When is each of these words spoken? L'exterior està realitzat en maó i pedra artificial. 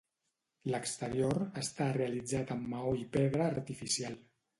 L'exterior 0.75 1.35
està 1.63 1.89
realitzat 1.97 2.55
en 2.57 2.63
maó 2.71 2.95
i 3.01 3.05
pedra 3.19 3.47
artificial. 3.51 4.17